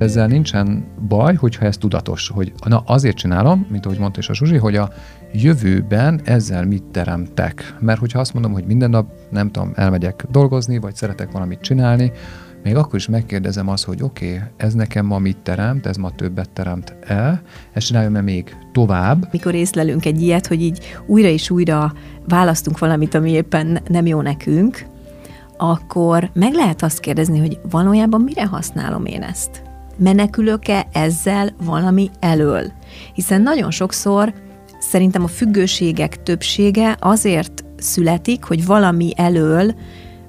[0.00, 4.34] Ezzel nincsen baj, hogyha ez tudatos, hogy na azért csinálom, mint ahogy mondta is a
[4.34, 4.90] Zsuzsi, hogy a
[5.32, 7.76] jövőben ezzel mit teremtek.
[7.80, 12.12] Mert hogyha azt mondom, hogy minden nap, nem tudom, elmegyek dolgozni, vagy szeretek valamit csinálni,
[12.62, 16.10] még akkor is megkérdezem azt, hogy oké, okay, ez nekem ma mit teremt, ez ma
[16.10, 17.42] többet teremt el,
[17.72, 19.28] ezt csináljam-e még tovább.
[19.32, 21.92] Mikor észlelünk egy ilyet, hogy így újra és újra
[22.28, 24.86] választunk valamit, ami éppen nem jó nekünk,
[25.56, 29.68] akkor meg lehet azt kérdezni, hogy valójában mire használom én ezt?
[30.02, 32.72] Menekülök-e ezzel valami elől?
[33.14, 34.32] Hiszen nagyon sokszor
[34.78, 39.74] szerintem a függőségek többsége azért születik, hogy valami elől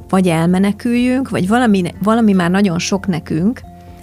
[0.10, 3.62] vagy elmeneküljünk, vagy valami, valami már nagyon sok nekünk,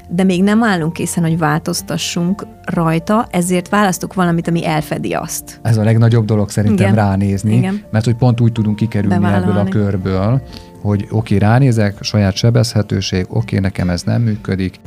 [0.09, 5.61] de még nem állunk készen, hogy változtassunk rajta, ezért választok valamit, ami elfedi azt.
[5.63, 6.95] Ez a legnagyobb dolog szerintem Igen.
[6.95, 7.83] ránézni, Igen.
[7.91, 9.51] mert hogy pont úgy tudunk kikerülni Bevállalni.
[9.51, 10.43] ebből a körből,
[10.83, 14.81] hogy oké, okay, ránézek, saját sebezhetőség, oké, okay, nekem ez nem működik,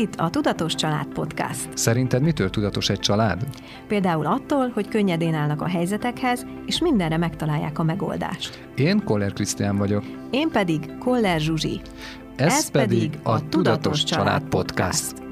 [0.00, 1.68] itt a Tudatos Család Podcast.
[1.74, 3.44] Szerinted mitől tudatos egy család?
[3.88, 8.68] Például attól, hogy könnyedén állnak a helyzetekhez, és mindenre megtalálják a megoldást.
[8.76, 10.04] Én Koller Krisztián vagyok.
[10.30, 11.80] Én pedig Koller Zsuzsi.
[12.36, 15.12] Ez, Ez pedig a Tudatos Család Podcast.
[15.12, 15.29] Podcast.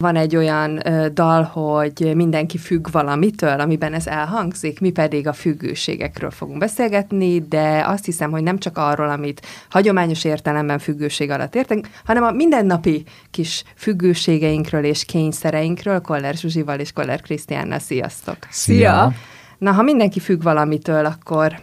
[0.00, 5.32] Van egy olyan ö, dal, hogy mindenki függ valamitől, amiben ez elhangzik, mi pedig a
[5.32, 11.54] függőségekről fogunk beszélgetni, de azt hiszem, hogy nem csak arról, amit hagyományos értelemben függőség alatt
[11.54, 17.78] értünk, hanem a mindennapi kis függőségeinkről és kényszereinkről, Koller Zsuzsival és Koller Krisztiánnal.
[17.78, 18.36] Sziasztok!
[18.50, 19.12] Szia!
[19.58, 21.60] Na, ha mindenki függ valamitől, akkor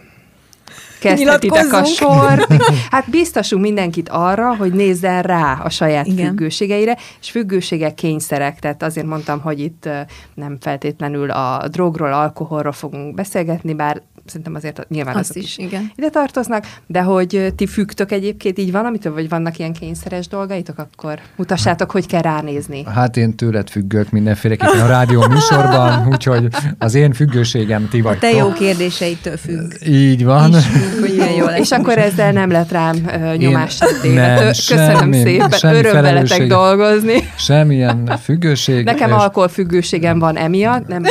[0.98, 2.46] kezdhetitek a sor.
[2.90, 6.26] Hát biztosunk mindenkit arra, hogy nézzen rá a saját Igen.
[6.26, 9.88] függőségeire, és függőségek kényszerek, tehát azért mondtam, hogy itt
[10.34, 15.92] nem feltétlenül a drogról, alkoholról fogunk beszélgetni, bár szerintem azért nyilván Azt azok is, igen.
[15.96, 21.18] ide tartoznak, de hogy ti függtök egyébként így valamitől, vagy vannak ilyen kényszeres dolgaitok, akkor
[21.36, 22.84] mutassátok, hogy kell ránézni.
[22.84, 28.16] Hát én tőled függök mindenféleképpen a rádió műsorban, úgyhogy az én függőségem ti vagy.
[28.16, 29.72] A te jó kérdéseitől függ.
[29.86, 30.50] Így van.
[30.50, 31.58] Is függ, hogy jó lesz.
[31.58, 37.30] És akkor ezzel nem lett rám uh, nyomás Köszönöm semmi, szépen, semmi öröm veletek dolgozni.
[37.36, 38.84] Semmilyen függőség.
[38.84, 39.14] Nekem és...
[39.14, 40.86] alkoholfüggőségem van emiatt.
[40.86, 41.02] Nem,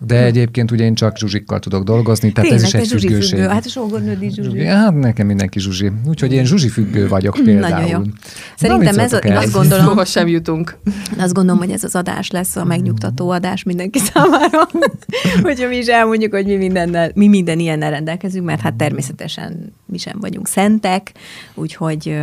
[0.00, 3.38] de egyébként ugye én csak zsuzsikkal tudok dolgozni, tehát Tényleg, ez is egy függőség.
[3.38, 3.48] Függő.
[3.48, 4.64] Hát a sógornőd zsuzsi.
[4.64, 5.90] Hát nekem mindenki zsuzsi.
[6.06, 7.74] Úgyhogy én zsuzsi függő vagyok például.
[7.74, 8.12] Nagyon jó.
[8.56, 10.78] Szerintem ez, a, én azt gondolom, Hova sem jutunk.
[11.18, 14.68] Azt gondolom, hogy ez az adás lesz a megnyugtató adás mindenki számára,
[15.42, 19.98] hogyha mi is elmondjuk, hogy mi, mindennel, mi minden ilyennel rendelkezünk, mert hát természetesen mi
[19.98, 21.12] sem vagyunk szentek,
[21.54, 22.16] úgyhogy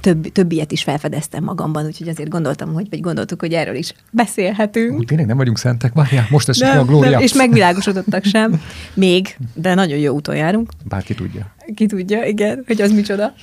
[0.00, 3.92] több, több ilyet is felfedeztem magamban, úgyhogy azért gondoltam, hogy, vagy gondoltuk, hogy erről is
[4.10, 4.98] beszélhetünk.
[4.98, 7.20] Úgy tényleg nem vagyunk szentek, várjál, most esik a glória.
[7.20, 8.60] És megvilágosodottak sem,
[8.94, 10.70] még, de nagyon jó úton járunk.
[10.88, 11.54] Bárki tudja.
[11.74, 13.34] Ki tudja, igen, hogy az micsoda.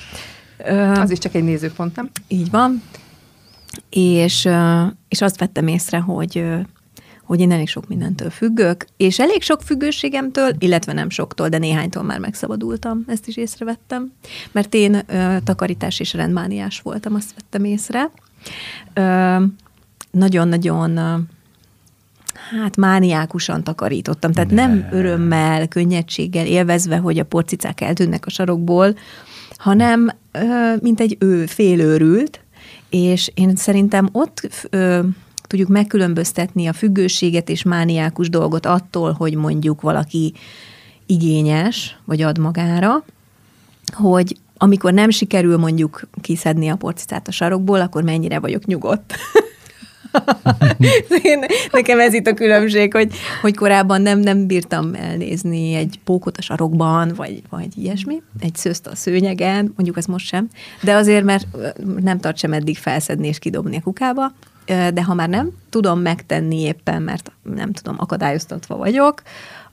[0.96, 2.10] Az is csak egy nézőpont, nem?
[2.28, 2.84] Így van.
[3.90, 4.50] És,
[5.08, 6.44] és azt vettem észre, hogy
[7.32, 12.04] hogy én elég sok mindentől függök, és elég sok függőségemtől, illetve nem soktól, de néhánytól
[12.04, 14.12] már megszabadultam, ezt is észrevettem,
[14.52, 18.10] mert én ö, takarítás és rendmániás voltam, azt vettem észre.
[18.94, 19.36] Ö,
[20.12, 20.98] nagyon-nagyon
[22.62, 28.96] hát mániákusan takarítottam, tehát nem, nem örömmel, könnyedséggel, élvezve, hogy a porcicák eltűnnek a sarokból,
[29.56, 32.40] hanem ö, mint egy ő félőrült,
[32.90, 35.00] és én szerintem ott ö,
[35.52, 40.34] tudjuk megkülönböztetni a függőséget és mániákus dolgot attól, hogy mondjuk valaki
[41.06, 43.04] igényes, vagy ad magára,
[43.94, 49.16] hogy amikor nem sikerül mondjuk kiszedni a porcicát a sarokból, akkor mennyire vagyok nyugodt.
[51.24, 56.38] Én, nekem ez itt a különbség, hogy, hogy korábban nem, nem bírtam elnézni egy pókot
[56.38, 60.48] a sarokban, vagy, vagy ilyesmi, egy szőzt a szőnyegen, mondjuk ez most sem,
[60.82, 61.48] de azért, mert
[62.02, 64.34] nem tart sem eddig felszedni és kidobni a kukába,
[64.94, 69.22] de ha már nem tudom megtenni éppen, mert nem tudom, akadályoztatva vagyok,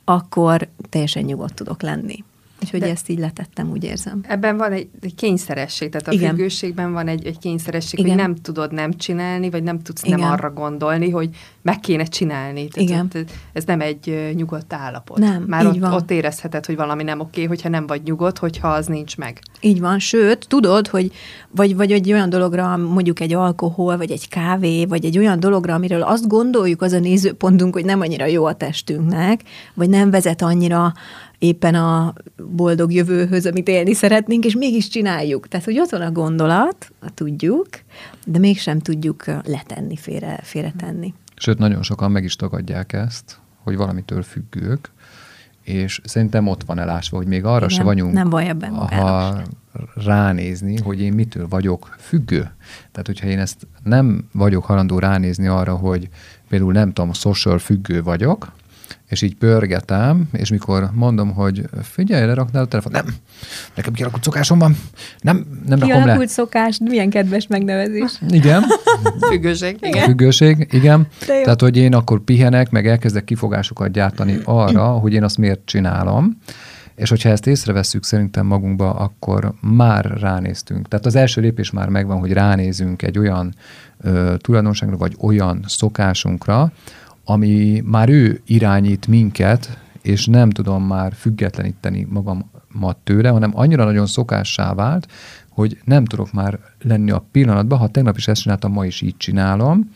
[0.05, 2.25] akkor teljesen nyugodt tudok lenni.
[2.63, 4.21] Úgyhogy De ezt így letettem, úgy érzem.
[4.29, 6.31] Ebben van egy, egy kényszeresség, tehát a Igen.
[6.31, 8.11] függőségben van egy, egy kényszeresség, Igen.
[8.11, 10.19] hogy nem tudod nem csinálni, vagy nem tudsz Igen.
[10.19, 11.29] nem arra gondolni, hogy
[11.63, 12.69] meg kéne csinálni.
[12.69, 13.11] Tehát Igen.
[13.15, 15.19] Ott, ez nem egy nyugodt állapot.
[15.19, 15.93] Nem, Már így ott, van.
[15.93, 19.39] ott érezheted, hogy valami nem oké, hogyha nem vagy nyugodt, hogyha az nincs meg.
[19.61, 21.13] Így van, sőt, tudod, hogy
[21.51, 25.75] vagy, vagy egy olyan dologra, mondjuk egy alkohol, vagy egy kávé, vagy egy olyan dologra,
[25.75, 29.41] amiről azt gondoljuk, az a nézőpontunk, hogy nem annyira jó a testünknek,
[29.75, 30.93] vagy nem vezet annyira
[31.39, 32.15] éppen a
[32.51, 35.49] boldog jövőhöz, amit élni szeretnénk, és mégis csináljuk.
[35.49, 37.69] Tehát, hogy ott van a gondolat, tudjuk,
[38.27, 41.15] de mégsem tudjuk letenni, félre, félretenni.
[41.37, 44.91] Sőt, nagyon sokan meg is tagadják ezt, hogy valamitől függők,
[45.63, 49.43] és szerintem ott van elásva, hogy még arra Igen, se vagyunk, nem baj ebben ha
[49.95, 52.51] ránézni, hogy én mitől vagyok függő.
[52.93, 56.09] Tehát, hogyha én ezt nem vagyok halandó ránézni arra, hogy
[56.49, 58.53] például nem tudom, social függő vagyok,
[59.09, 63.05] és így pörgetem, és mikor mondom, hogy figyelj, leraknál a telefon, nem,
[63.75, 64.77] nekem kialakult szokásom van,
[65.21, 66.27] nem, nem rakom le.
[66.27, 68.13] Szokás, milyen kedves megnevezés.
[68.29, 68.65] Igen.
[69.29, 69.77] Függőség.
[69.81, 70.05] Igen.
[70.05, 71.07] Függőség, igen.
[71.27, 76.39] Tehát, hogy én akkor pihenek, meg elkezdek kifogásokat gyártani arra, hogy én azt miért csinálom.
[76.95, 80.89] És hogyha ezt észrevesszük szerintem magunkba, akkor már ránéztünk.
[80.89, 83.55] Tehát az első lépés már megvan, hogy ránézünk egy olyan
[84.01, 86.73] ö, tulajdonságra, vagy olyan szokásunkra,
[87.31, 94.07] ami már ő irányít minket, és nem tudom már függetleníteni magamat tőle, hanem annyira nagyon
[94.07, 95.07] szokássá vált,
[95.49, 99.17] hogy nem tudok már lenni a pillanatban, ha tegnap is ezt csináltam, ma is így
[99.17, 99.91] csinálom,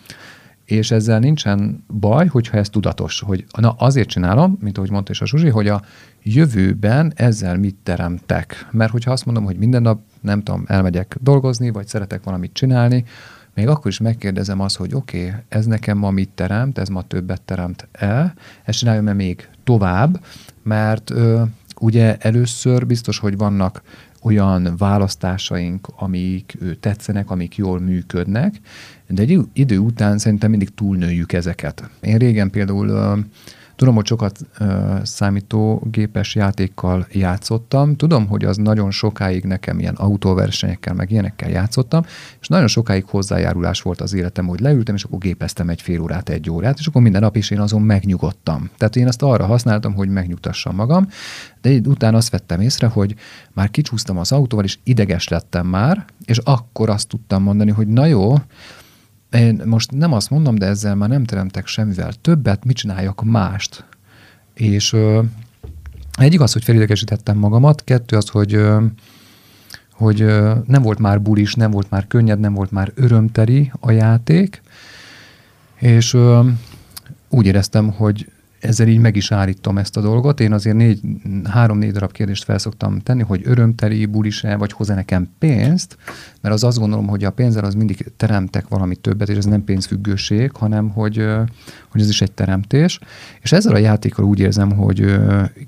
[0.64, 5.20] és ezzel nincsen baj, hogyha ez tudatos, hogy na azért csinálom, mint ahogy mondta is
[5.20, 5.82] a Zsuzsi, hogy a
[6.22, 8.68] jövőben ezzel mit teremtek.
[8.70, 13.04] Mert hogyha azt mondom, hogy minden nap, nem tudom, elmegyek dolgozni, vagy szeretek valamit csinálni,
[13.54, 17.02] még akkor is megkérdezem azt, hogy oké, okay, ez nekem ma mit teremt, ez ma
[17.02, 18.34] többet teremt el,
[18.64, 20.24] ezt csináljam-e még tovább,
[20.62, 21.42] mert ö,
[21.80, 23.82] ugye először biztos, hogy vannak
[24.22, 28.60] olyan választásaink, amik tetszenek, amik jól működnek,
[29.08, 31.90] de egy idő után szerintem mindig túlnőjük ezeket.
[32.00, 33.18] Én régen például
[33.76, 37.96] Tudom, hogy sokat ö, számítógépes játékkal játszottam.
[37.96, 42.02] Tudom, hogy az nagyon sokáig nekem ilyen autóversenyekkel, meg ilyenekkel játszottam,
[42.40, 46.28] és nagyon sokáig hozzájárulás volt az életem, hogy leültem, és akkor gépeztem egy fél órát,
[46.28, 48.70] egy órát, és akkor minden nap is én azon megnyugodtam.
[48.76, 51.08] Tehát én azt arra használtam, hogy megnyugtassam magam,
[51.60, 53.14] de így utána azt vettem észre, hogy
[53.52, 58.06] már kicsúsztam az autóval, és ideges lettem már, és akkor azt tudtam mondani, hogy na
[58.06, 58.34] jó,
[59.38, 63.84] én most nem azt mondom, de ezzel már nem teremtek semmivel többet, mit csináljak mást.
[64.54, 65.22] És ö,
[66.18, 68.84] egyik az, hogy felidegesítettem magamat, kettő az, hogy ö,
[69.92, 73.90] hogy ö, nem volt már bulis, nem volt már könnyed, nem volt már örömteri a
[73.90, 74.62] játék,
[75.78, 76.48] és ö,
[77.28, 78.31] úgy éreztem, hogy
[78.62, 80.40] ezzel így meg is állítom ezt a dolgot.
[80.40, 81.00] Én azért négy,
[81.44, 85.96] három-négy darab kérdést felszoktam tenni, hogy örömteli, bulis-e, vagy hozzá nekem pénzt,
[86.40, 89.64] mert az azt gondolom, hogy a pénzzel az mindig teremtek valami többet, és ez nem
[89.64, 91.26] pénzfüggőség, hanem hogy,
[91.88, 92.98] hogy ez is egy teremtés.
[93.40, 95.20] És ezzel a játékkal úgy érzem, hogy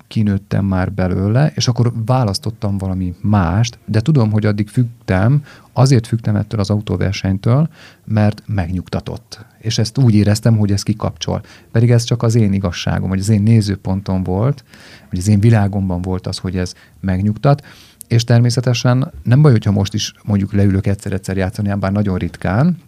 [0.08, 5.42] kinőttem már belőle, és akkor választottam valami mást, de tudom, hogy addig fügtem,
[5.76, 7.68] azért fügtem ettől az autóversenytől,
[8.04, 9.44] mert megnyugtatott.
[9.58, 11.42] És ezt úgy éreztem, hogy ez kikapcsol.
[11.72, 14.64] Pedig ez csak az én igazságom, vagy az én nézőpontom volt,
[15.10, 17.66] vagy az én világomban volt az, hogy ez megnyugtat.
[18.08, 22.78] És természetesen nem baj, hogyha most is mondjuk leülök egyszer-egyszer játszani, bár nagyon ritkán,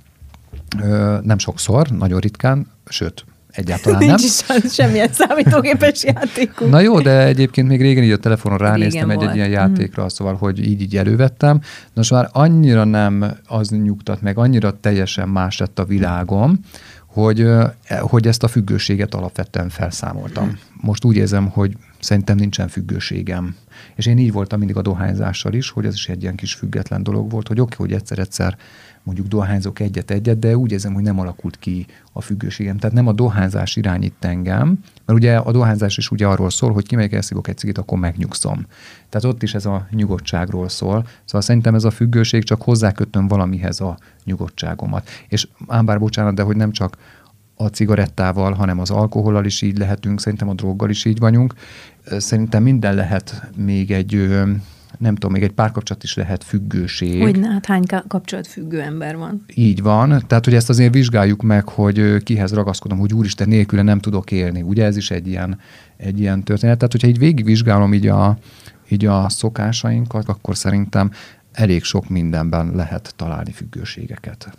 [1.22, 3.24] nem sokszor, nagyon ritkán, sőt,
[3.56, 4.58] egyáltalán Nincs nem.
[4.64, 6.70] is semmilyen számítógépes játékunk.
[6.70, 9.34] Na jó, de egyébként még régen így a telefonon ránéztem Régen egy, egy volt.
[9.34, 10.06] ilyen játékra, mm.
[10.06, 11.60] szóval, hogy így, így elővettem.
[11.94, 16.60] Most már annyira nem az nyugtat meg, annyira teljesen más lett a világom,
[17.06, 17.64] hogy, ö,
[18.00, 20.58] hogy ezt a függőséget alapvetően felszámoltam.
[20.80, 23.56] Most úgy érzem, hogy szerintem nincsen függőségem.
[23.94, 27.02] És én így voltam mindig a dohányzással is, hogy ez is egy ilyen kis független
[27.02, 28.56] dolog volt, hogy oké, okay, hogy egyszer-egyszer
[29.06, 32.76] mondjuk dohányzok egyet-egyet, de úgy érzem, hogy nem alakult ki a függőségem.
[32.76, 36.86] Tehát nem a dohányzás irányít engem, mert ugye a dohányzás is ugye arról szól, hogy
[36.86, 38.66] kimegyek, elszívok egy cigit, akkor megnyugszom.
[39.08, 41.06] Tehát ott is ez a nyugodtságról szól.
[41.24, 45.08] Szóval szerintem ez a függőség csak hozzákötöm valamihez a nyugodtságomat.
[45.28, 46.96] És ám bár bocsánat, de hogy nem csak
[47.54, 51.54] a cigarettával, hanem az alkohollal is így lehetünk, szerintem a droggal is így vagyunk.
[52.18, 54.28] Szerintem minden lehet még egy,
[54.98, 57.22] nem tudom, még egy párkapcsolat is lehet függőség.
[57.22, 59.44] Hogy hát hány ka- kapcsolatfüggő ember van?
[59.54, 63.98] Így van, tehát hogy ezt azért vizsgáljuk meg, hogy kihez ragaszkodom, hogy úristen nélküle nem
[63.98, 64.62] tudok élni.
[64.62, 65.58] Ugye ez is egy ilyen,
[65.96, 66.76] egy ilyen történet.
[66.76, 68.38] Tehát hogyha így végigvizsgálom így a,
[68.88, 71.10] így a szokásainkat, akkor szerintem
[71.52, 74.58] elég sok mindenben lehet találni függőségeket.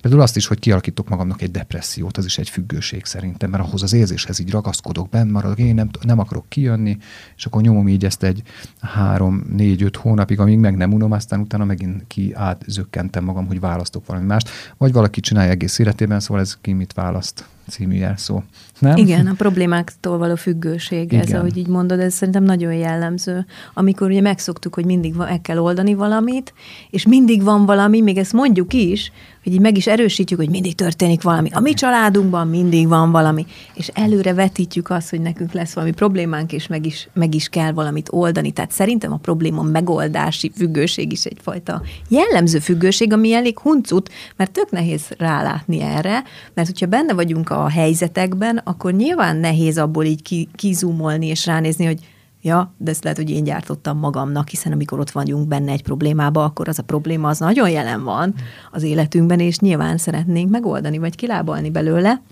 [0.00, 3.82] Például azt is, hogy kialakítok magamnak egy depressziót, az is egy függőség szerintem, mert ahhoz
[3.82, 6.96] az érzéshez így ragaszkodok, benn maradok, én nem, nem akarok kijönni,
[7.36, 8.42] és akkor nyomom így ezt egy
[8.80, 13.60] három, négy, öt hónapig, amíg meg nem unom, aztán utána megint ki átzökkentem magam, hogy
[13.60, 18.42] választok valami mást, vagy valaki csinálja egész életében, szóval ez ki mit választ című jelszó.
[18.78, 18.96] Nem?
[18.96, 21.20] Igen, a problémáktól való függőség, Igen.
[21.20, 23.46] ez, ahogy így mondod, ez szerintem nagyon jellemző.
[23.74, 26.54] Amikor ugye megszoktuk, hogy mindig meg kell oldani valamit,
[26.90, 30.74] és mindig van valami, még ezt mondjuk is, hogy így meg is erősítjük, hogy mindig
[30.74, 31.48] történik valami.
[31.52, 36.52] A mi családunkban mindig van valami, és előre vetítjük azt, hogy nekünk lesz valami problémánk,
[36.52, 38.50] és meg is, meg is kell valamit oldani.
[38.50, 44.70] Tehát szerintem a probléma megoldási függőség is egyfajta jellemző függőség, ami elég huncut, mert tök
[44.70, 46.22] nehéz rálátni erre,
[46.54, 51.98] mert hogyha benne vagyunk a helyzetekben, akkor nyilván nehéz abból így kizumolni és ránézni, hogy
[52.42, 56.44] ja, de ezt lehet, hogy én gyártottam magamnak, hiszen amikor ott vagyunk benne egy problémába,
[56.44, 58.34] akkor az a probléma az nagyon jelen van
[58.72, 62.22] az életünkben, és nyilván szeretnénk megoldani, vagy kilábalni belőle.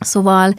[0.00, 0.54] Szóval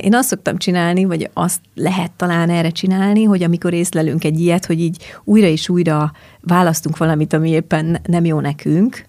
[0.00, 4.66] én azt szoktam csinálni, vagy azt lehet talán erre csinálni, hogy amikor észlelünk egy ilyet,
[4.66, 9.07] hogy így újra és újra választunk valamit, ami éppen nem jó nekünk,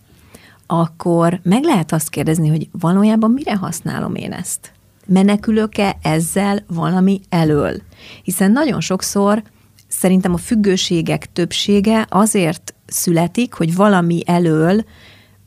[0.72, 4.72] akkor meg lehet azt kérdezni, hogy valójában mire használom én ezt?
[5.06, 7.82] Menekülök-e ezzel valami elől?
[8.24, 9.44] Hiszen nagyon sokszor
[9.88, 14.84] szerintem a függőségek többsége azért születik, hogy valami elől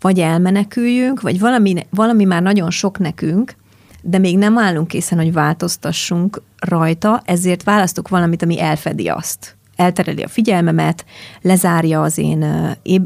[0.00, 3.54] vagy elmeneküljünk, vagy valami, valami már nagyon sok nekünk,
[4.02, 9.56] de még nem állunk készen, hogy változtassunk rajta, ezért választok valamit, ami elfedi azt.
[9.82, 11.04] Eltereli a figyelmemet,
[11.40, 12.46] lezárja az én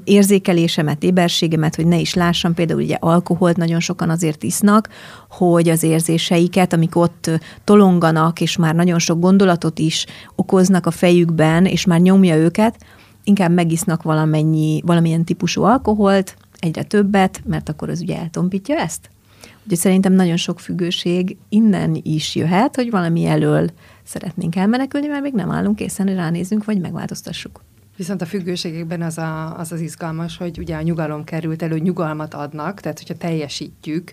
[0.04, 2.54] érzékelésemet, éberségemet, hogy ne is lássam.
[2.54, 4.88] Például ugye alkoholt nagyon sokan azért isznak,
[5.30, 7.30] hogy az érzéseiket, amik ott
[7.64, 12.76] tolonganak, és már nagyon sok gondolatot is okoznak a fejükben, és már nyomja őket,
[13.24, 19.10] inkább megisznak valamennyi, valamilyen típusú alkoholt, egyre többet, mert akkor az ugye eltompítja ezt.
[19.66, 23.70] Úgyhogy szerintem nagyon sok függőség innen is jöhet, hogy valami elől
[24.02, 27.60] szeretnénk elmenekülni, mert még nem állunk készen, hogy ránézzünk, vagy megváltoztassuk.
[27.96, 32.34] Viszont a függőségekben az, a, az az izgalmas, hogy ugye a nyugalom került elő, nyugalmat
[32.34, 34.12] adnak, tehát hogyha teljesítjük,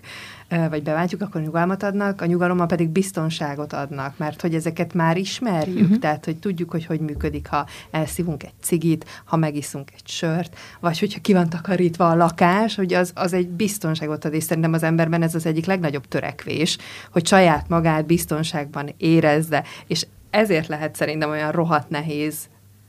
[0.68, 5.80] vagy beváltjuk, akkor nyugalmat adnak, a nyugalommal pedig biztonságot adnak, mert hogy ezeket már ismerjük,
[5.80, 5.98] uh-huh.
[5.98, 10.98] tehát hogy tudjuk, hogy hogy működik, ha elszívunk egy cigit, ha megiszunk egy sört, vagy
[10.98, 14.82] hogyha ki van takarítva a lakás, hogy az, az egy biztonságot ad, és szerintem az
[14.82, 16.78] emberben ez az egyik legnagyobb törekvés,
[17.12, 22.48] hogy saját magát biztonságban érezze, és ezért lehet szerintem olyan rohadt nehéz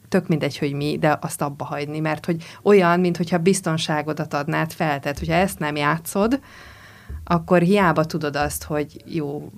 [0.10, 5.00] tök mindegy, hogy mi, de azt abba hagyni, mert hogy olyan, mintha biztonságodat adnád fel,
[5.00, 6.40] tehát hogyha ezt nem játszod,
[7.24, 9.52] akkor hiába tudod azt, hogy jó,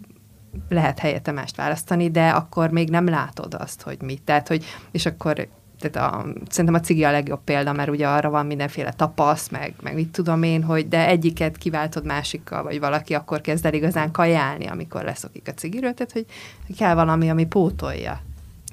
[0.69, 4.21] lehet helyette mást választani, de akkor még nem látod azt, hogy mit.
[4.21, 5.47] Tehát, hogy, és akkor
[5.79, 9.73] tehát a, szerintem a cigi a legjobb példa, mert ugye arra van mindenféle tapasz, meg,
[9.81, 14.11] meg mit tudom én, hogy de egyiket kiváltod másikkal, vagy valaki akkor kezd el igazán
[14.11, 16.25] kajálni, amikor leszokik a cigiről, tehát hogy
[16.77, 18.21] kell valami, ami pótolja.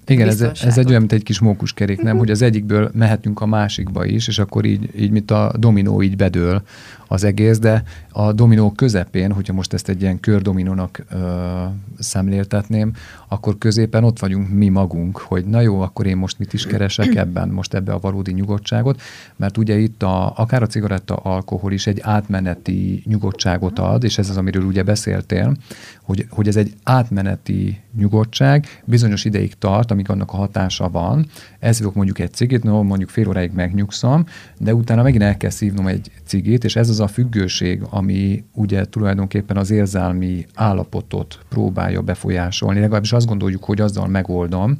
[0.07, 2.07] Igen, ez, ez egy olyan, mint egy kis mókuskerék, nem?
[2.07, 2.21] Uh-huh.
[2.21, 6.16] Hogy az egyikből mehetünk a másikba is, és akkor így, így mint a dominó így
[6.16, 6.62] bedől
[7.08, 11.62] az egész, de a dominó közepén, hogyha most ezt egy ilyen kördominónak ö,
[11.99, 12.92] szemléltetném,
[13.28, 17.14] akkor középen ott vagyunk mi magunk, hogy na jó, akkor én most mit is keresek
[17.14, 19.00] ebben, most ebbe a valódi nyugodtságot,
[19.37, 24.30] mert ugye itt a, akár a cigaretta alkohol is egy átmeneti nyugodtságot ad, és ez
[24.30, 25.56] az, amiről ugye beszéltél,
[26.02, 31.26] hogy, hogy ez egy átmeneti nyugodtság, bizonyos ideig tart, amíg annak a hatása van,
[31.58, 34.26] ezzel mondjuk egy cigit, no, mondjuk fél óráig megnyugszom,
[34.58, 38.84] de utána megint el kell szívnom egy cigit, és ez az a függőség, ami ugye
[38.84, 42.80] tulajdonképpen az érzelmi állapotot próbálja befolyásolni.
[42.80, 44.78] Legalábbis azt gondoljuk, hogy azzal megoldom,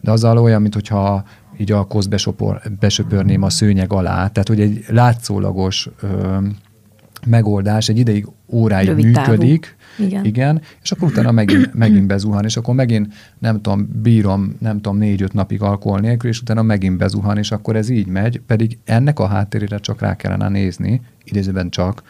[0.00, 1.24] de azzal olyan, mintha
[1.58, 2.06] így a kosz
[2.78, 6.38] besöpörném a szőnyeg alá, tehát hogy egy látszólagos ö,
[7.26, 10.24] megoldás egy ideig, óráig Rövid működik, igen.
[10.24, 14.98] igen, és akkor utána megint, megint bezuhan, és akkor megint, nem tudom, bírom, nem tudom,
[14.98, 19.18] négy-öt napig alkohol nélkül, és utána megint bezuhan, és akkor ez így megy, pedig ennek
[19.18, 22.02] a háttérére csak rá kellene nézni, idézőben csak,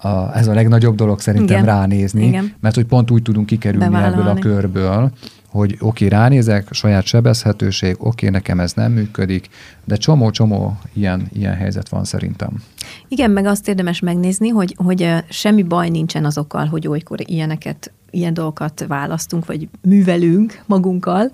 [0.00, 1.74] a, ez a legnagyobb dolog szerintem Igen.
[1.74, 2.52] ránézni, Igen.
[2.60, 4.14] mert hogy pont úgy tudunk kikerülni Bevállalni.
[4.20, 5.12] ebből a körből,
[5.50, 9.48] hogy oké, okay, ránézek, saját sebezhetőség, oké, okay, nekem ez nem működik,
[9.84, 12.62] de csomó-csomó ilyen, ilyen helyzet van szerintem.
[13.08, 18.34] Igen, meg azt érdemes megnézni, hogy, hogy semmi baj nincsen azokkal, hogy olykor ilyeneket ilyen
[18.34, 21.30] dolgokat választunk, vagy művelünk magunkkal,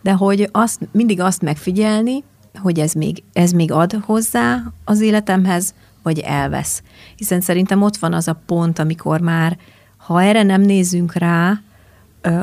[0.00, 5.74] de hogy azt, mindig azt megfigyelni, hogy ez még, ez még ad hozzá az életemhez,
[6.02, 6.82] vagy elvesz.
[7.16, 9.58] Hiszen szerintem ott van az a pont, amikor már,
[9.96, 11.60] ha erre nem nézzünk rá,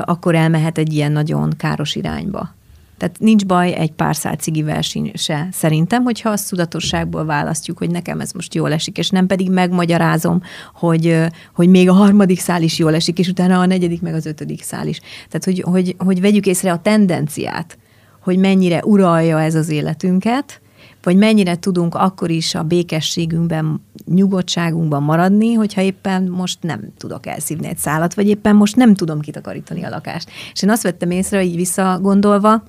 [0.04, 2.54] akkor elmehet egy ilyen nagyon káros irányba.
[3.00, 4.82] Tehát nincs baj egy pár szál cigivel
[5.14, 9.50] se szerintem, hogyha azt tudatosságból választjuk, hogy nekem ez most jól esik, és nem pedig
[9.50, 10.42] megmagyarázom,
[10.74, 11.18] hogy,
[11.54, 14.62] hogy még a harmadik szál is jól esik, és utána a negyedik, meg az ötödik
[14.62, 15.00] szál is.
[15.28, 17.78] Tehát, hogy, hogy, hogy vegyük észre a tendenciát,
[18.20, 20.60] hogy mennyire uralja ez az életünket,
[21.02, 27.66] vagy mennyire tudunk akkor is a békességünkben, nyugodtságunkban maradni, hogyha éppen most nem tudok elszívni
[27.66, 30.30] egy szálat, vagy éppen most nem tudom kitakarítani a lakást.
[30.52, 32.62] És én azt vettem észre, így visszagondolva,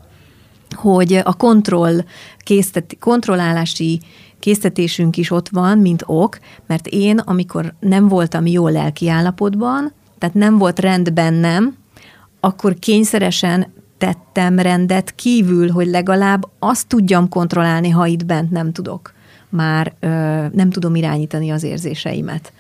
[0.75, 1.99] hogy a kontroll,
[2.37, 4.01] késztet, kontrollálási
[4.39, 10.35] késztetésünk is ott van, mint ok, mert én, amikor nem voltam jó lelki állapotban, tehát
[10.35, 11.75] nem volt rend bennem,
[12.39, 19.13] akkor kényszeresen tettem rendet kívül, hogy legalább azt tudjam kontrollálni, ha itt bent nem tudok.
[19.49, 20.07] Már ö,
[20.51, 22.53] nem tudom irányítani az érzéseimet.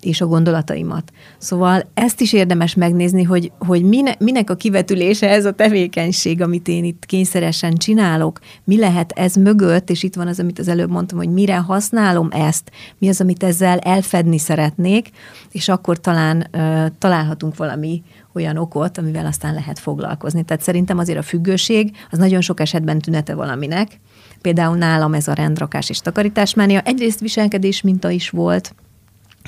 [0.00, 1.12] És a gondolataimat.
[1.38, 6.68] Szóval ezt is érdemes megnézni, hogy, hogy mine, minek a kivetülése ez a tevékenység, amit
[6.68, 10.90] én itt kényszeresen csinálok, mi lehet ez mögött, és itt van az, amit az előbb
[10.90, 15.10] mondtam, hogy mire használom ezt, mi az, amit ezzel elfedni szeretnék,
[15.50, 18.02] és akkor talán uh, találhatunk valami
[18.34, 20.44] olyan okot, amivel aztán lehet foglalkozni.
[20.44, 24.00] Tehát szerintem azért a függőség az nagyon sok esetben tünete valaminek.
[24.40, 26.80] Például nálam ez a rendrakás és takarításmánia.
[26.80, 28.74] Egyrészt viselkedés minta is volt,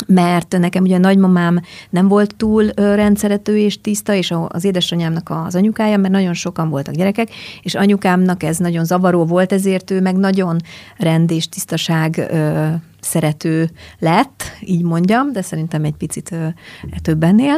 [0.07, 5.55] mert nekem ugye a nagymamám nem volt túl rendszerető és tiszta, és az édesanyámnak az
[5.55, 7.29] anyukája, mert nagyon sokan voltak gyerekek,
[7.63, 10.57] és anyukámnak ez nagyon zavaró volt, ezért ő meg nagyon
[10.97, 12.31] rend és tisztaság
[13.11, 16.47] szerető lett, így mondjam, de szerintem egy picit ö,
[17.03, 17.57] többennél.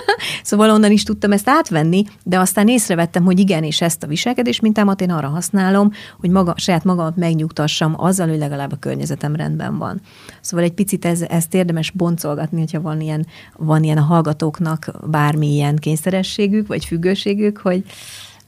[0.42, 4.60] szóval onnan is tudtam ezt átvenni, de aztán észrevettem, hogy igen, és ezt a viselkedés
[4.60, 9.78] mintámat én arra használom, hogy maga, saját magamat megnyugtassam azzal, hogy legalább a környezetem rendben
[9.78, 10.00] van.
[10.40, 15.76] Szóval egy picit ez, ezt érdemes boncolgatni, hogyha van ilyen, van ilyen a hallgatóknak bármilyen
[15.76, 17.84] kényszerességük, vagy függőségük, hogy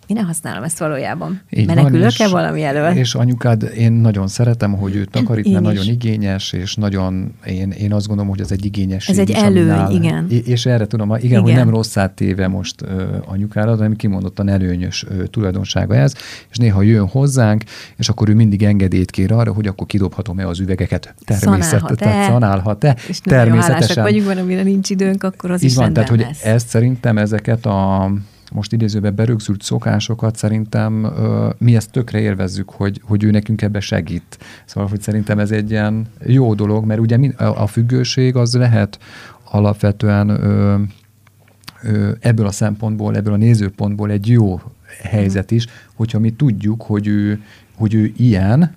[0.06, 1.40] én nem használom ezt valójában.
[1.50, 2.90] Így Menekülök-e valami elől?
[2.90, 7.92] És anyukád, én nagyon szeretem, hogy ő takarít, mert nagyon igényes, és nagyon, én, én
[7.92, 9.08] azt gondolom, hogy ez egy igényes.
[9.08, 10.26] Ez egy előny, igen.
[10.28, 11.42] És erre tudom, igen, igen.
[11.42, 16.14] hogy nem rosszát téve most uh, anyukára, hanem kimondottan előnyös uh, tulajdonsága ez,
[16.50, 17.64] és néha jön hozzánk,
[17.96, 21.14] és akkor ő mindig engedélyt kér arra, hogy akkor kidobhatom-e az üvegeket.
[21.24, 22.24] Természetesen.
[22.24, 22.96] Szanálhat-e.
[23.08, 24.02] És természetesen.
[24.02, 26.18] vagyunk, van, amire nincs időnk, akkor az Így is van, tehát, lesz.
[26.18, 28.10] hogy ezt szerintem ezeket a
[28.56, 33.80] most idézőben berögzült szokásokat szerintem ö, mi ezt tökre érvezzük, hogy, hogy ő nekünk ebbe
[33.80, 34.38] segít.
[34.64, 38.98] Szóval, hogy szerintem ez egy ilyen jó dolog, mert ugye a, függőség az lehet
[39.50, 40.76] alapvetően ö,
[41.82, 44.60] ö, ebből a szempontból, ebből a nézőpontból egy jó
[45.02, 47.42] helyzet is, hogyha mi tudjuk, hogy ő,
[47.74, 48.74] hogy ő ilyen,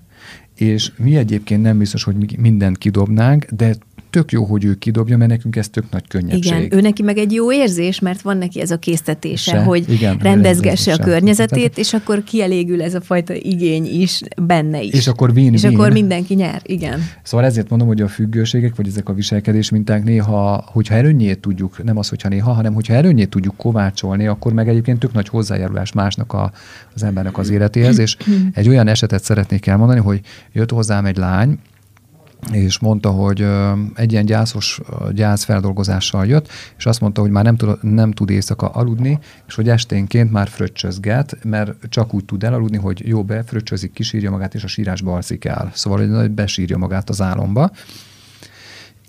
[0.54, 3.74] és mi egyébként nem biztos, hogy mi mindent kidobnánk, de
[4.10, 6.44] tök jó, hogy ő kidobja, mert nekünk ez tök nagy könnyedség.
[6.44, 9.88] Igen, ő neki meg egy jó érzés, mert van neki ez a késztetése, Se, hogy
[9.88, 14.92] igen, rendezgesse a környezetét, Tehát, és akkor kielégül ez a fajta igény is benne is.
[14.92, 17.00] És akkor win És akkor mindenki nyer, igen.
[17.22, 21.84] Szóval ezért mondom, hogy a függőségek, vagy ezek a viselkedés minták néha, hogyha erőnyét tudjuk,
[21.84, 25.92] nem az, hogyha néha, hanem hogyha erőnyét tudjuk kovácsolni, akkor meg egyébként tök nagy hozzájárulás
[25.92, 26.52] másnak a,
[26.94, 28.16] az embernek az életéhez, és
[28.52, 30.20] egy olyan esetet szeretnék elmondani, hogy
[30.52, 31.58] jött hozzám egy lány,
[32.52, 33.46] és mondta, hogy
[33.94, 34.80] egy ilyen gyászos
[35.12, 36.48] gyászfeldolgozással jött,
[36.78, 40.48] és azt mondta, hogy már nem tud, nem tud éjszaka aludni, és hogy esténként már
[40.48, 45.44] fröccsözget, mert csak úgy tud elaludni, hogy jó befröccsözik, kisírja magát, és a sírásba alszik
[45.44, 45.70] el.
[45.74, 47.70] Szóval, hogy besírja magát az álomba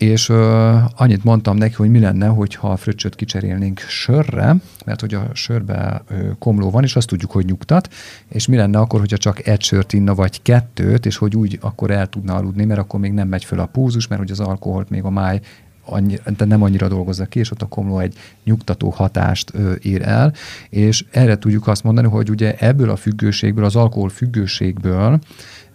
[0.01, 5.13] és ö, annyit mondtam neki, hogy mi lenne, hogyha a fröccsöt kicserélnénk sörre, mert hogy
[5.13, 7.93] a sörbe ö, komló van, és azt tudjuk, hogy nyugtat,
[8.27, 11.91] és mi lenne akkor, hogyha csak egy sört inna, vagy kettőt, és hogy úgy akkor
[11.91, 14.89] el tudna aludni, mert akkor még nem megy föl a púzus, mert hogy az alkoholt
[14.89, 15.39] még a máj
[15.85, 20.01] annyi, de nem annyira dolgozza ki, és ott a komló egy nyugtató hatást ö, ér
[20.01, 20.33] el,
[20.69, 25.19] és erre tudjuk azt mondani, hogy ugye ebből a függőségből, az alkohol függőségből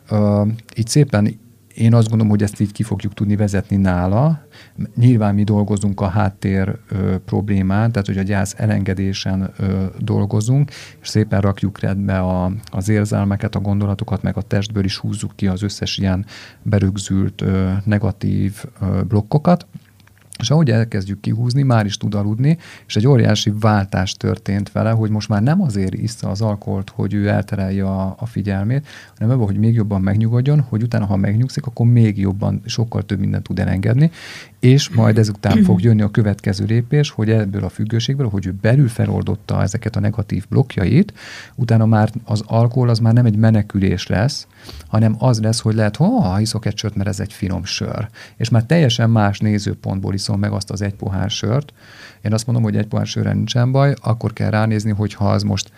[0.08, 0.42] ö,
[0.76, 1.44] így szépen
[1.76, 4.46] én azt gondolom, hogy ezt így ki fogjuk tudni vezetni nála.
[4.96, 11.08] Nyilván mi dolgozunk a háttér ö, problémán, tehát hogy a gyász elengedésen ö, dolgozunk, és
[11.08, 15.62] szépen rakjuk rendbe a, az érzelmeket, a gondolatokat, meg a testből is húzzuk ki az
[15.62, 16.26] összes ilyen
[16.62, 19.66] berögzült ö, negatív ö, blokkokat.
[20.38, 25.10] És ahogy elkezdjük kihúzni, már is tud aludni, és egy óriási váltás történt vele, hogy
[25.10, 28.86] most már nem azért iszza az alkoholt, hogy ő elterelje a, a figyelmét,
[29.18, 33.18] hanem ebben, hogy még jobban megnyugodjon, hogy utána, ha megnyugszik, akkor még jobban, sokkal több
[33.18, 34.10] mindent tud elengedni,
[34.60, 38.88] és majd ezután fog jönni a következő lépés, hogy ebből a függőségből, hogy ő belül
[38.88, 41.12] feloldotta ezeket a negatív blokkjait,
[41.54, 44.46] utána már az alkohol az már nem egy menekülés lesz,
[44.86, 48.08] hanem az lesz, hogy lehet, ha iszok egy sört, mert ez egy finom sör.
[48.36, 51.72] És már teljesen más nézőpontból iszom meg azt az egy pohár sört.
[52.22, 55.42] Én azt mondom, hogy egy pohár sörre nincsen baj, akkor kell ránézni, hogy ha az
[55.42, 55.70] most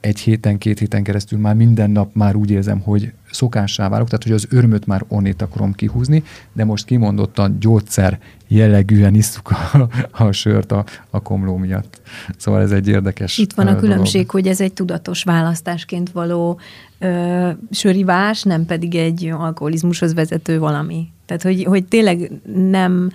[0.00, 4.22] egy héten, két héten keresztül már minden nap már úgy érzem, hogy szokássá válok, tehát
[4.22, 10.32] hogy az örömöt már onnét akarom kihúzni, de most kimondottan gyógyszer jellegűen isszuk a, a
[10.32, 12.00] sört a, a komló miatt.
[12.36, 14.30] Szóval ez egy érdekes Itt van a különbség, dolog.
[14.30, 16.60] hogy ez egy tudatos választásként való
[16.98, 21.08] ö, sörivás, nem pedig egy alkoholizmushoz vezető valami.
[21.26, 22.30] Tehát, hogy, hogy tényleg
[22.70, 23.10] nem,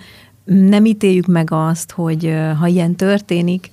[0.54, 3.70] nem ítéljük meg azt, hogy ha ilyen történik,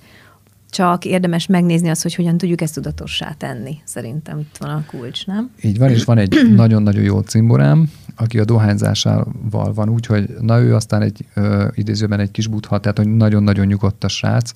[0.70, 3.78] csak érdemes megnézni azt, hogy hogyan tudjuk ezt tudatossá tenni.
[3.84, 5.50] Szerintem itt van a kulcs, nem?
[5.62, 10.60] Így van, és van egy nagyon-nagyon jó cimborám, aki a dohányzásával van úgy, hogy na
[10.60, 14.52] ő aztán egy ö, idézőben egy kis butha, tehát hogy nagyon-nagyon nyugodt a srác,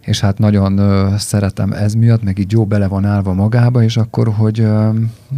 [0.00, 3.96] és hát nagyon ö, szeretem ez miatt, meg így jó bele van állva magába, és
[3.96, 4.90] akkor, hogy ö,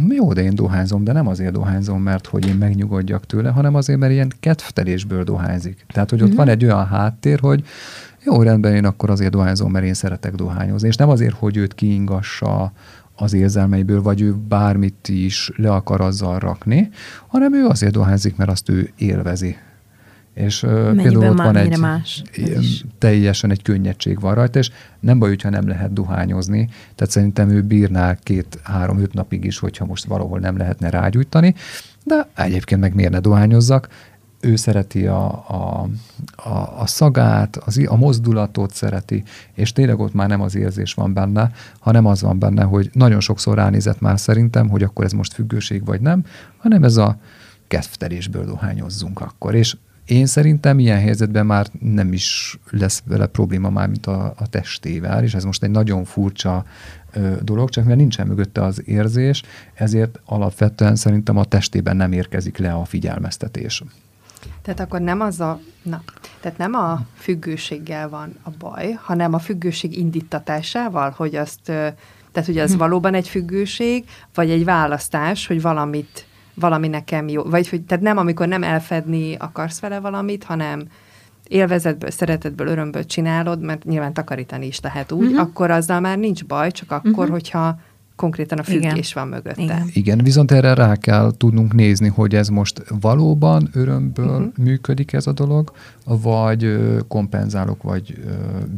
[0.09, 3.99] jó, de én dohányzom, de nem azért dohányzom, mert hogy én megnyugodjak tőle, hanem azért,
[3.99, 5.85] mert ilyen kedvtelésből dohányzik.
[5.93, 6.37] Tehát, hogy ott mm-hmm.
[6.37, 7.63] van egy olyan háttér, hogy
[8.23, 10.87] jó, rendben, én akkor azért dohányzom, mert én szeretek dohányozni.
[10.87, 12.71] És nem azért, hogy őt kiingassa
[13.15, 16.89] az érzelmeiből, vagy ő bármit is le akar azzal rakni,
[17.27, 19.55] hanem ő azért dohányzik, mert azt ő élvezi.
[20.33, 22.23] És Mennyiben például ott van egy más,
[22.97, 27.61] teljesen egy könnyedség van rajta, és nem baj, hogyha nem lehet dohányozni, tehát szerintem ő
[27.61, 31.55] bírná két-három-öt napig is, hogyha most valahol nem lehetne rágyújtani,
[32.03, 33.87] de egyébként meg miért ne dohányozzak,
[34.43, 35.87] ő szereti a, a,
[36.35, 41.13] a, a szagát, az, a mozdulatot szereti, és tényleg ott már nem az érzés van
[41.13, 45.33] benne, hanem az van benne, hogy nagyon sokszor ránézett már szerintem, hogy akkor ez most
[45.33, 46.25] függőség vagy nem,
[46.57, 47.17] hanem ez a
[47.67, 49.55] kedvtelésből dohányozzunk akkor.
[49.55, 54.47] És én szerintem ilyen helyzetben már nem is lesz vele probléma már, mint a, a
[54.49, 56.65] testével, és ez most egy nagyon furcsa
[57.13, 62.57] ö, dolog, csak mert nincsen mögötte az érzés, ezért alapvetően szerintem a testében nem érkezik
[62.57, 63.83] le a figyelmeztetés.
[64.61, 66.03] Tehát akkor nem az a, na,
[66.39, 72.57] tehát nem a függőséggel van a baj, hanem a függőség indítatásával, hogy azt, tehát hogy
[72.57, 72.77] az hm.
[72.77, 78.17] valóban egy függőség, vagy egy választás, hogy valamit, valami nekem jó, vagy hogy, tehát nem
[78.17, 80.83] amikor nem elfedni akarsz vele valamit, hanem
[81.47, 85.41] élvezetből, szeretetből, örömből csinálod, mert nyilván takarítani is lehet úgy, uh-huh.
[85.41, 87.29] akkor azzal már nincs baj, csak akkor, uh-huh.
[87.29, 87.79] hogyha
[88.15, 89.03] konkrétan a függés Igen.
[89.13, 89.61] van mögötte.
[89.61, 89.89] Igen.
[89.93, 94.57] Igen, viszont erre rá kell tudnunk nézni, hogy ez most valóban örömből uh-huh.
[94.57, 95.71] működik ez a dolog,
[96.05, 98.23] vagy kompenzálok, vagy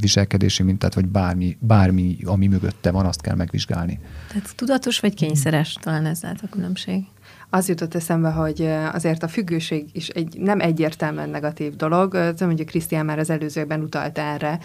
[0.01, 3.99] viselkedési mintát, vagy bármi, bármi, ami mögötte van, azt kell megvizsgálni.
[4.27, 7.03] Tehát tudatos vagy kényszeres, talán ez lehet a különbség
[7.55, 12.11] az jutott eszembe, hogy azért a függőség is egy nem egyértelműen negatív dolog.
[12.11, 14.59] Tudom, hogy Krisztián már az előzőkben utalt erre,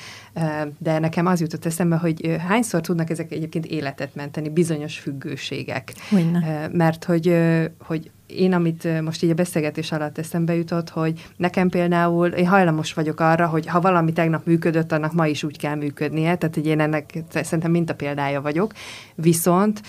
[0.79, 5.93] de nekem az jutott eszembe, hogy hányszor tudnak ezek egyébként életet menteni, bizonyos függőségek.
[6.11, 6.69] Hogyne.
[6.73, 7.37] Mert hogy,
[7.79, 12.95] hogy én, amit most így a beszélgetés alatt eszembe jutott, hogy nekem például, én hajlamos
[12.95, 16.67] vagyok arra, hogy ha valami tegnap működött, annak ma is úgy kell működnie, tehát hogy
[16.67, 18.73] én ennek szerintem mint a példája vagyok,
[19.15, 19.81] viszont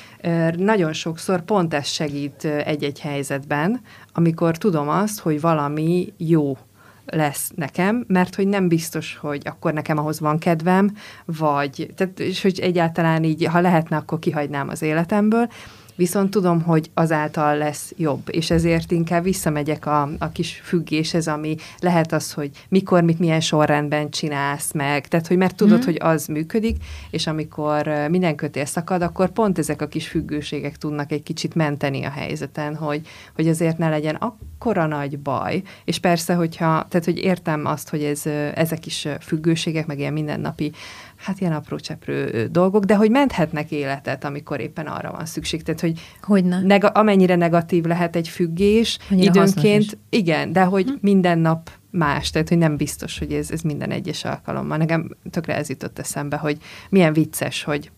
[0.58, 3.82] nagyon sokszor pont ez segít egy-egy helyzetben,
[4.14, 6.58] amikor tudom azt, hogy valami jó
[7.06, 12.42] lesz nekem, mert hogy nem biztos, hogy akkor nekem ahhoz van kedvem, vagy, tehát, és
[12.42, 15.50] hogy egyáltalán így, ha lehetne, akkor kihagynám az életemből,
[16.02, 21.56] viszont tudom, hogy azáltal lesz jobb, és ezért inkább visszamegyek a, a kis függéshez, ami
[21.80, 25.86] lehet az, hogy mikor, mit, milyen sorrendben csinálsz meg, tehát, hogy mert tudod, mm.
[25.86, 26.78] hogy az működik,
[27.10, 32.04] és amikor minden kötél szakad, akkor pont ezek a kis függőségek tudnak egy kicsit menteni
[32.04, 37.18] a helyzeten, hogy, hogy azért ne legyen akkora nagy baj, és persze, hogyha, tehát, hogy
[37.18, 40.72] értem azt, hogy ez, ezek is függőségek, meg ilyen mindennapi
[41.22, 45.64] hát ilyen apró cseprő dolgok, de hogy menthetnek életet, amikor éppen arra van szükség.
[45.64, 46.62] Tehát, hogy Hogyne.
[46.62, 50.94] Neg- amennyire negatív lehet egy függés, Annyira időnként, igen, de hogy hm.
[51.02, 54.78] minden nap más, tehát hogy nem biztos, hogy ez, ez minden egyes alkalommal.
[54.78, 56.58] Nekem tökre ez jutott eszembe, hogy
[56.90, 57.92] milyen vicces, hogy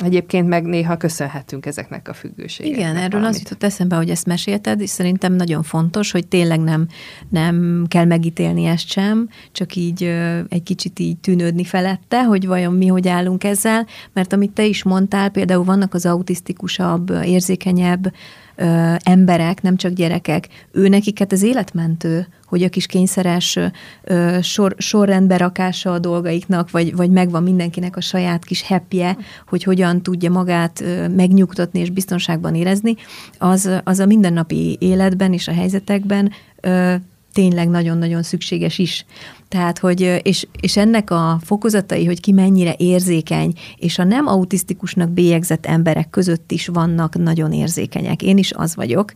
[0.00, 2.80] Egyébként meg néha köszönhetünk ezeknek a függőségeknek.
[2.80, 3.34] Igen, erről valamit.
[3.34, 6.86] az jutott eszembe, hogy ezt mesélted, és szerintem nagyon fontos, hogy tényleg nem,
[7.28, 10.02] nem kell megítélni ezt sem, csak így
[10.48, 14.82] egy kicsit így tűnődni felette, hogy vajon mi hogy állunk ezzel, mert amit te is
[14.82, 18.12] mondtál, például vannak az autisztikusabb, érzékenyebb
[18.56, 23.58] ö, emberek, nem csak gyerekek, ő nekik hát az életmentő, hogy a kis kényszeres
[24.02, 29.02] ö, sor, sorrendbe rakása a dolgaiknak, vagy, vagy megvan mindenkinek a saját kis happy
[29.48, 32.94] hogy hogyan tudja magát ö, megnyugtatni és biztonságban érezni,
[33.38, 36.94] az, az a mindennapi életben és a helyzetekben ö,
[37.34, 39.04] tényleg nagyon-nagyon szükséges is.
[39.48, 45.10] Tehát, hogy, és, és ennek a fokozatai, hogy ki mennyire érzékeny, és a nem autisztikusnak
[45.10, 48.22] bélyegzett emberek között is vannak nagyon érzékenyek.
[48.22, 49.12] Én is az vagyok.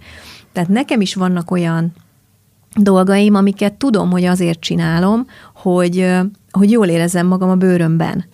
[0.53, 1.93] Tehát nekem is vannak olyan
[2.77, 6.15] dolgaim, amiket tudom, hogy azért csinálom, hogy,
[6.51, 8.25] hogy jól érezzem magam a bőrömben.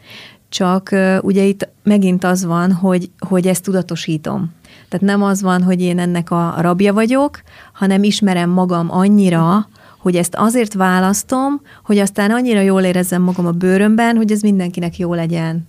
[0.49, 4.53] Csak ugye itt megint az van, hogy, hogy ezt tudatosítom.
[4.89, 7.43] Tehát nem az van, hogy én ennek a rabja vagyok,
[7.73, 9.69] hanem ismerem magam annyira,
[10.05, 14.99] hogy ezt azért választom, hogy aztán annyira jól érezzem magam a bőrömben, hogy ez mindenkinek
[14.99, 15.67] jó legyen.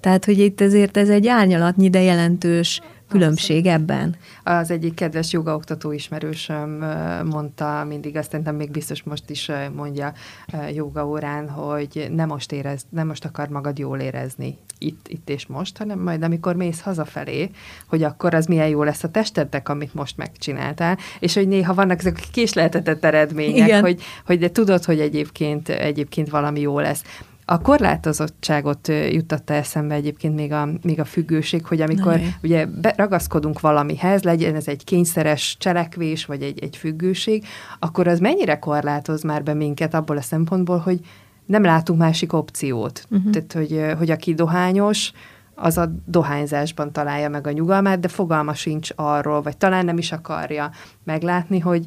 [0.00, 4.16] Tehát, hogy itt ezért ez egy árnyalatnyi, de jelentős különbség ebben?
[4.42, 6.70] Az egyik kedves jogaoktató ismerősöm
[7.24, 10.12] mondta mindig, azt szerintem még biztos most is mondja
[10.74, 15.46] joga órán, hogy nem most, érez, nem most akar magad jól érezni itt, itt és
[15.46, 17.50] most, hanem majd amikor mész hazafelé,
[17.86, 21.98] hogy akkor az milyen jó lesz a testednek, amit most megcsináltál, és hogy néha vannak
[21.98, 23.80] ezek a késleltetett eredmények, Igen.
[23.80, 27.02] hogy, hogy de tudod, hogy egyébként, egyébként valami jó lesz
[27.48, 33.60] A korlátozottságot juttatta eszembe egyébként még a, még a függőség, hogy amikor Na, ugye ragaszkodunk
[33.60, 37.44] valamihez, legyen ez egy kényszeres cselekvés, vagy egy, egy függőség,
[37.78, 41.00] akkor az mennyire korlátoz már be minket abból a szempontból, hogy
[41.44, 43.06] nem látunk másik opciót.
[43.10, 43.30] Uh-huh.
[43.30, 45.12] Tehát, hogy, hogy aki dohányos,
[45.54, 50.12] az a dohányzásban találja meg a nyugalmát, de fogalma sincs arról, vagy talán nem is
[50.12, 50.70] akarja
[51.04, 51.86] meglátni, hogy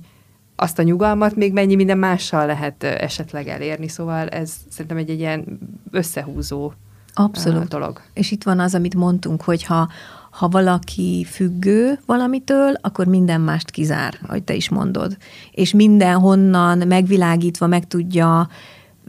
[0.62, 5.20] azt a nyugalmat még mennyi minden mással lehet esetleg elérni, szóval ez szerintem egy, egy
[5.20, 5.60] ilyen
[5.92, 6.74] összehúzó
[7.14, 7.68] Abszolút.
[7.68, 8.02] dolog.
[8.14, 9.90] És itt van az, amit mondtunk, hogy ha,
[10.32, 15.18] ha valaki függő valamitől, akkor minden mást kizár, ahogy te is mondod.
[15.52, 18.50] És mindenhonnan megvilágítva meg tudja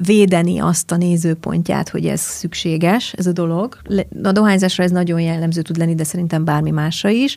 [0.05, 3.77] védeni azt a nézőpontját, hogy ez szükséges, ez a dolog.
[4.23, 7.37] A dohányzásra ez nagyon jellemző tud lenni, de szerintem bármi másra is.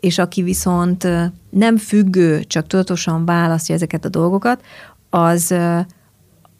[0.00, 1.08] És aki viszont
[1.50, 4.64] nem függő, csak tudatosan választja ezeket a dolgokat,
[5.10, 5.54] az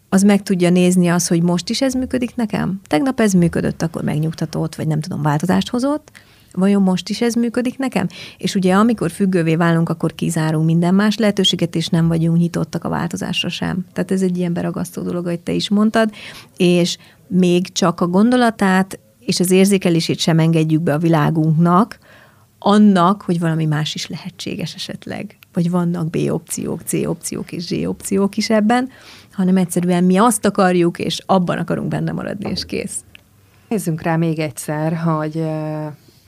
[0.09, 2.81] az meg tudja nézni az, hogy most is ez működik nekem?
[2.87, 6.11] Tegnap ez működött, akkor megnyugtatott, vagy nem tudom, változást hozott,
[6.53, 8.07] vajon most is ez működik nekem?
[8.37, 12.89] És ugye amikor függővé válunk, akkor kizárunk minden más lehetőséget, és nem vagyunk nyitottak a
[12.89, 13.85] változásra sem.
[13.93, 16.11] Tehát ez egy ilyen beragasztó dolog, ahogy te is mondtad,
[16.57, 21.99] és még csak a gondolatát és az érzékelését sem engedjük be a világunknak,
[22.59, 27.71] annak, hogy valami más is lehetséges esetleg, vagy vannak B opciók, C opciók és Z
[27.71, 28.89] opciók is ebben,
[29.31, 33.03] hanem egyszerűen mi azt akarjuk, és abban akarunk benne maradni, és kész.
[33.67, 35.43] Nézzünk rá még egyszer, hogy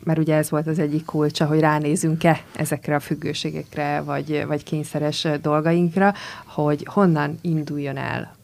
[0.05, 5.27] mert ugye ez volt az egyik kulcsa, hogy ránézünk-e ezekre a függőségekre, vagy, vagy kényszeres
[5.41, 6.13] dolgainkra,
[6.45, 8.35] hogy honnan induljon el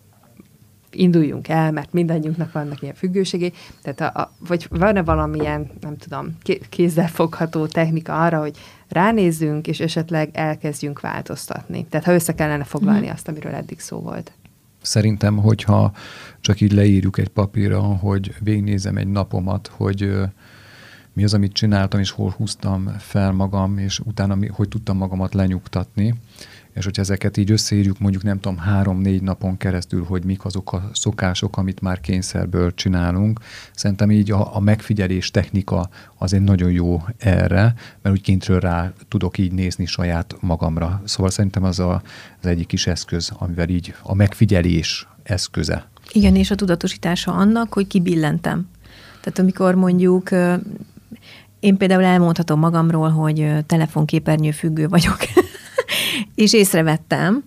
[0.94, 6.38] induljunk el, mert mindannyiunknak vannak ilyen függőségei, tehát a, a, vagy van-e valamilyen, nem tudom,
[6.70, 8.58] kézzel fogható technika arra, hogy
[8.90, 11.86] ránézzünk, és esetleg elkezdjünk változtatni.
[11.90, 13.12] Tehát ha össze kellene foglalni mm.
[13.12, 14.32] azt, amiről eddig szó volt.
[14.82, 15.92] Szerintem, hogyha
[16.42, 20.12] csak így leírjuk egy papírra, hogy végignézem egy napomat, hogy
[21.14, 25.34] mi az, amit csináltam, és hol húztam fel magam, és utána mi, hogy tudtam magamat
[25.34, 26.16] lenyugtatni.
[26.74, 30.90] És hogyha ezeket így összeírjuk mondjuk nem tudom három-négy napon keresztül, hogy mik azok a
[30.94, 33.40] szokások, amit már kényszerből csinálunk,
[33.76, 38.94] szerintem így a, a megfigyelés technika az egy nagyon jó erre, mert úgy kintről rá
[39.08, 41.02] tudok így nézni saját magamra.
[41.06, 42.02] Szóval szerintem az a,
[42.42, 45.88] az egyik kis eszköz, amivel így a megfigyelés eszköze.
[46.12, 48.70] Igen, és a tudatosítása annak, hogy kibillentem.
[49.22, 50.30] Tehát amikor mondjuk
[51.62, 55.18] én például elmondhatom magamról, hogy telefonképernyő függő vagyok,
[56.36, 57.44] és észrevettem,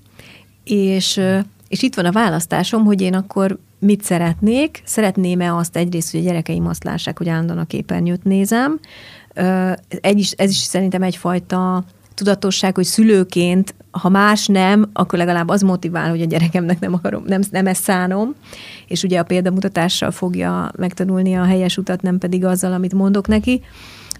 [0.64, 1.20] és,
[1.68, 4.82] és itt van a választásom, hogy én akkor mit szeretnék.
[4.84, 8.80] Szeretném-e azt egyrészt, hogy a gyerekeim azt lássák, hogy állandóan a képernyőt nézem.
[10.00, 15.62] Ez is, ez is szerintem egyfajta tudatosság, hogy szülőként, ha más nem, akkor legalább az
[15.62, 18.34] motivál, hogy a gyerekemnek nem akarom, nem, nem ezt szánom,
[18.86, 23.62] és ugye a példamutatással fogja megtanulni a helyes utat, nem pedig azzal, amit mondok neki.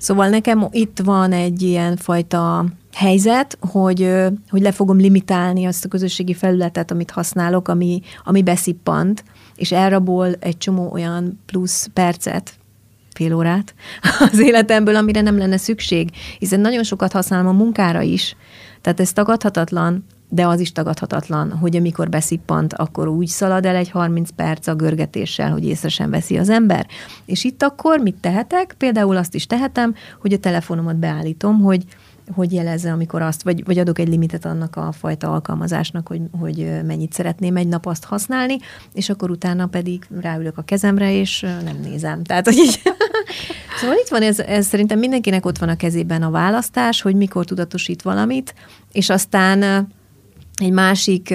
[0.04, 4.12] Szóval nekem itt van egy ilyen fajta helyzet, hogy,
[4.50, 9.24] hogy le fogom limitálni azt a közösségi felületet, amit használok, ami, ami beszippant,
[9.56, 12.52] és elrabol egy csomó olyan plusz percet,
[13.14, 13.74] fél órát
[14.30, 18.36] az életemből, amire nem lenne szükség, hiszen nagyon sokat használom a munkára is,
[18.80, 23.90] tehát ez tagadhatatlan, de az is tagadhatatlan, hogy amikor beszippant, akkor úgy szalad el egy
[23.90, 26.86] 30 perc a görgetéssel, hogy észre sem veszi az ember.
[27.24, 28.74] És itt akkor mit tehetek?
[28.78, 31.84] Például azt is tehetem, hogy a telefonomat beállítom, hogy
[32.32, 36.80] hogy jelezze, amikor azt, vagy, vagy adok egy limitet annak a fajta alkalmazásnak, hogy, hogy
[36.86, 38.56] mennyit szeretném egy nap azt használni,
[38.92, 42.22] és akkor utána pedig ráülök a kezemre, és nem nézem.
[42.22, 42.80] Tehát, hogy így...
[43.80, 47.44] szóval itt van, ez, ez szerintem mindenkinek ott van a kezében a választás, hogy mikor
[47.44, 48.54] tudatosít valamit,
[48.92, 49.88] és aztán
[50.62, 51.34] egy másik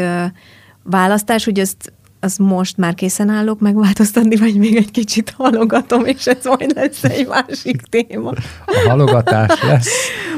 [0.83, 6.27] választás, hogy ezt az most már készen állok megváltoztatni, vagy még egy kicsit halogatom, és
[6.27, 8.29] ez majd lesz egy másik téma.
[8.65, 9.89] A halogatás lesz.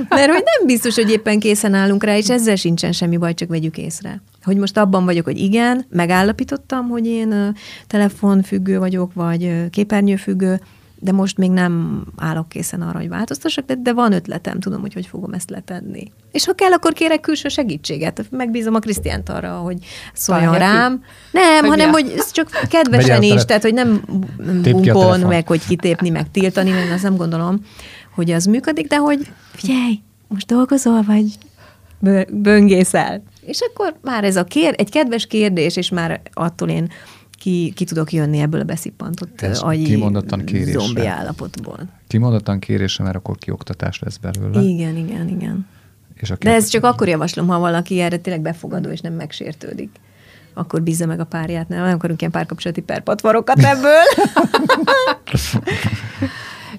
[0.09, 3.49] Mert hogy nem biztos, hogy éppen készen állunk rá, és ezzel sincsen semmi baj, csak
[3.49, 4.21] vegyük észre.
[4.43, 7.55] Hogy most abban vagyok, hogy igen, megállapítottam, hogy én
[7.87, 10.61] telefonfüggő vagyok, vagy képernyőfüggő,
[11.03, 14.93] de most még nem állok készen arra, hogy változtassak, de, de van ötletem, tudom, hogy
[14.93, 16.11] hogy fogom ezt letenni.
[16.31, 18.25] És ha kell, akkor kérek külső segítséget.
[18.29, 19.77] Megbízom a Krisztiánt arra, hogy
[20.13, 21.03] szóljon rám.
[21.31, 24.01] Nem, hogy hanem, hogy ez csak kedvesen is, tehát, hogy nem
[24.61, 27.59] bunkon, meg hogy kitépni, meg tiltani, mert azt nem gondolom,
[28.15, 31.37] hogy az működik, de hogy figyelj, most dolgozol, vagy
[32.29, 33.23] böngészel.
[33.41, 36.91] És akkor már ez a kér, egy kedves kérdés, és már attól én
[37.41, 40.80] ki, ki tudok jönni ebből a beszippantott Ez agyi kimondottan kérésre.
[40.80, 41.80] zombi állapotból.
[42.08, 44.62] Kimondottan kérésre, mert akkor kioktatás lesz belőle.
[44.62, 45.67] Igen, igen, igen.
[46.15, 49.89] És De ezt csak akkor javaslom, ha valaki erre tényleg befogadó és nem megsértődik.
[50.54, 51.67] akkor bízza meg a párját.
[51.67, 54.01] Nem, nem akarunk ilyen párkapcsolati perpatvarokat ebből.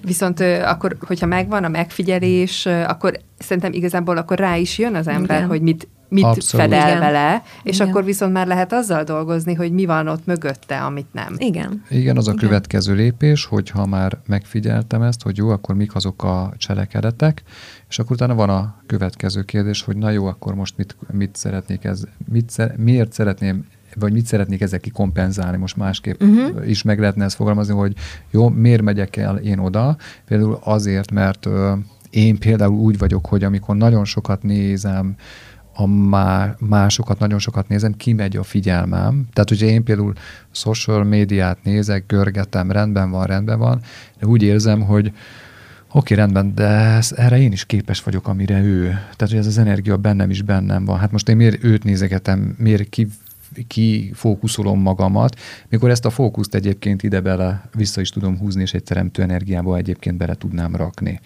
[0.01, 5.37] Viszont akkor, hogyha megvan a megfigyelés, akkor szerintem igazából akkor rá is jön az ember,
[5.37, 5.49] Igen.
[5.49, 6.65] hogy mit, mit Abszolút.
[6.65, 6.99] fedel Igen.
[6.99, 7.87] vele, és Igen.
[7.87, 11.35] akkor viszont már lehet azzal dolgozni, hogy mi van ott mögötte, amit nem.
[11.37, 11.83] Igen.
[11.89, 12.47] Igen, az a Igen.
[12.47, 17.43] következő lépés, hogyha már megfigyeltem ezt, hogy jó, akkor mik azok a cselekedetek,
[17.89, 21.83] és akkor utána van a következő kérdés, hogy na jó, akkor most mit, mit szeretnék
[21.83, 23.65] ez, mit, miért szeretném
[23.99, 26.69] vagy mit szeretnék ezek kikompenzálni, most másképp uh-huh.
[26.69, 27.93] is meg lehetne ezt fogalmazni, hogy
[28.31, 29.97] jó, miért megyek el én oda?
[30.25, 31.73] Például azért, mert ö,
[32.09, 35.15] én például úgy vagyok, hogy amikor nagyon sokat nézem,
[35.73, 39.27] a má, másokat nagyon sokat nézem, kimegy a figyelmem.
[39.33, 40.13] Tehát, hogyha én például
[40.51, 43.81] social médiát nézek, görgetem, rendben van, rendben van,
[44.19, 45.11] de úgy érzem, hogy
[45.95, 48.83] Oké, rendben, de erre én is képes vagyok, amire ő.
[48.87, 50.99] Tehát, hogy ez az energia bennem is bennem van.
[50.99, 53.07] Hát most én miért őt nézegetem, miért ki
[53.67, 55.39] kifókuszolom magamat,
[55.69, 59.77] mikor ezt a fókuszt egyébként ide bele vissza is tudom húzni, és egy teremtő energiába
[59.77, 61.19] egyébként bele tudnám rakni.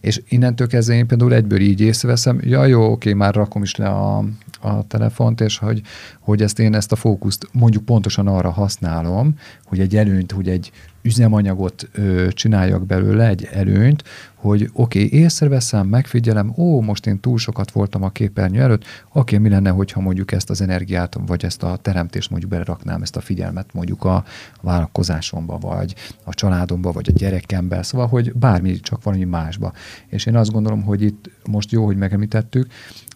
[0.00, 3.88] És innentől kezdve én például egyből így észreveszem, ja jó, oké, már rakom is le
[3.88, 4.24] a,
[4.60, 5.82] a telefont, és hogy,
[6.20, 10.72] hogy ezt én ezt a fókuszt mondjuk pontosan arra használom, hogy egy előnyt, hogy egy
[11.02, 14.02] üzemanyagot ö, csináljak belőle, egy előnyt,
[14.42, 19.36] hogy oké, okay, észreveszem, megfigyelem, ó, most én túl sokat voltam a képernyő előtt, oké,
[19.36, 23.16] okay, mi lenne, hogyha mondjuk ezt az energiát, vagy ezt a teremtést mondjuk beleraknám, ezt
[23.16, 24.24] a figyelmet mondjuk a
[24.60, 29.72] vállalkozásomba, vagy a családomba, vagy a gyerekembe, szóval, hogy bármi, csak valami másba.
[30.06, 32.66] És én azt gondolom, hogy itt most jó, hogy megemlítettük,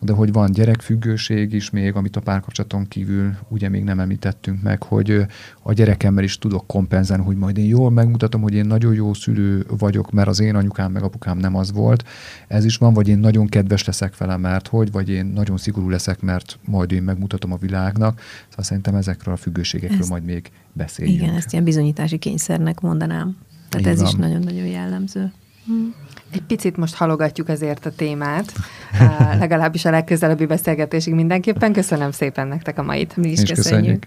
[0.01, 4.83] de hogy van gyerekfüggőség is még, amit a párkapcsolaton kívül ugye még nem említettünk meg,
[4.83, 5.27] hogy
[5.63, 9.67] a gyerekemmel is tudok kompenzálni, hogy majd én jól megmutatom, hogy én nagyon jó szülő
[9.79, 12.05] vagyok, mert az én anyukám meg apukám nem az volt.
[12.49, 15.89] Ez is van, vagy én nagyon kedves leszek vele, mert hogy, vagy én nagyon szigorú
[15.89, 18.21] leszek, mert majd én megmutatom a világnak.
[18.49, 21.23] Szóval szerintem ezekről a függőségekről ezt, majd még beszéljünk.
[21.23, 23.37] Igen, ezt ilyen bizonyítási kényszernek mondanám.
[23.69, 24.09] Tehát Így ez van.
[24.09, 25.33] is nagyon-nagyon jellemző.
[25.67, 25.73] Hm.
[26.31, 28.53] Egy picit most halogatjuk ezért a témát,
[29.41, 31.73] legalábbis a legközelebbi beszélgetésig mindenképpen.
[31.73, 33.17] Köszönöm szépen nektek a mait.
[33.17, 33.81] Mi is, is köszönjük.
[33.81, 34.07] köszönjük.